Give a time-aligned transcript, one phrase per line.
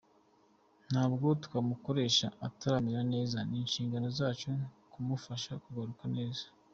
[0.91, 4.49] Ntabwo twamukoresha ataramera neza, ni inshingano zacu
[4.91, 6.45] kumufasha kugaruka neza.